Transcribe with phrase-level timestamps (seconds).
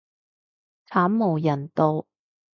[0.87, 2.07] 慘無人道